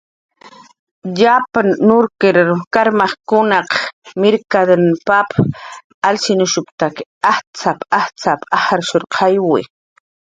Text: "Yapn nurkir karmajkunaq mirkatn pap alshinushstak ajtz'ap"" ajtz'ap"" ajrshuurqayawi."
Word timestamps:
"Yapn 1.21 1.67
nurkir 1.89 2.37
karmajkunaq 2.77 3.69
mirkatn 4.23 4.85
pap 5.07 5.29
alshinushstak 6.09 6.95
ajtz'ap"" 7.33 7.79
ajtz'ap"" 7.99 8.41
ajrshuurqayawi." 8.59 9.61